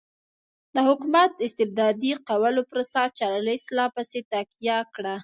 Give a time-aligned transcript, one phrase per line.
[0.75, 5.15] د حکومت استبدادي کولو پروسه چارلېس لا پسې تقویه کړه.